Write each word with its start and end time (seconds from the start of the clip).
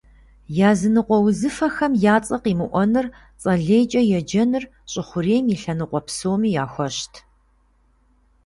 Языныкъуэ 0.69 1.17
узыфэхэм 1.25 1.93
я 2.13 2.17
цӏэ 2.25 2.37
къимыӏуэныр, 2.43 3.07
цӏэ 3.41 3.53
лейкӏэ 3.65 4.01
еджэныр 4.17 4.63
щӏы 4.91 5.03
хъурейм 5.07 5.45
и 5.53 5.55
лъэныкъуэ 5.61 6.01
псоми 6.05 6.49
яхуэщт. 6.63 7.13